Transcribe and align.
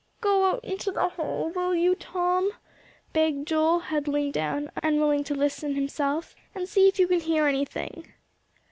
"Go 0.19 0.45
out 0.49 0.65
into 0.65 0.91
the 0.91 1.09
hall, 1.09 1.51
will 1.51 1.75
you, 1.75 1.93
Tom," 1.93 2.53
begged 3.13 3.47
Joel, 3.47 3.79
huddling 3.81 4.31
down, 4.31 4.71
unwilling 4.81 5.23
to 5.25 5.35
listen 5.35 5.75
himself, 5.75 6.35
"and 6.55 6.67
see 6.67 6.87
if 6.87 6.97
you 6.97 7.07
can 7.07 7.19
hear 7.19 7.45
anything." 7.45 8.11